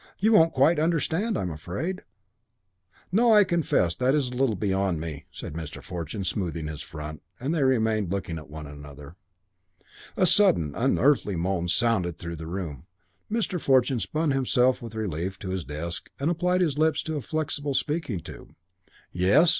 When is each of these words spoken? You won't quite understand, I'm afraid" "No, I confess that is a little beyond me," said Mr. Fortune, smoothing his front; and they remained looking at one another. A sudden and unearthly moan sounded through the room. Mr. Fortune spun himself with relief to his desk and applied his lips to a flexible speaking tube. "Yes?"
You 0.17 0.33
won't 0.33 0.51
quite 0.51 0.79
understand, 0.79 1.37
I'm 1.37 1.51
afraid" 1.51 2.01
"No, 3.11 3.33
I 3.35 3.43
confess 3.43 3.95
that 3.97 4.15
is 4.15 4.29
a 4.29 4.33
little 4.35 4.55
beyond 4.55 4.99
me," 4.99 5.25
said 5.29 5.53
Mr. 5.53 5.79
Fortune, 5.83 6.23
smoothing 6.23 6.65
his 6.65 6.81
front; 6.81 7.21
and 7.39 7.53
they 7.53 7.61
remained 7.61 8.11
looking 8.11 8.39
at 8.39 8.49
one 8.49 8.65
another. 8.65 9.15
A 10.17 10.25
sudden 10.25 10.73
and 10.73 10.97
unearthly 10.97 11.35
moan 11.35 11.67
sounded 11.67 12.17
through 12.17 12.37
the 12.37 12.47
room. 12.47 12.87
Mr. 13.31 13.61
Fortune 13.61 13.99
spun 13.99 14.31
himself 14.31 14.81
with 14.81 14.95
relief 14.95 15.37
to 15.37 15.49
his 15.51 15.63
desk 15.63 16.09
and 16.19 16.31
applied 16.31 16.61
his 16.61 16.79
lips 16.79 17.03
to 17.03 17.15
a 17.17 17.21
flexible 17.21 17.75
speaking 17.75 18.21
tube. 18.21 18.55
"Yes?" 19.11 19.49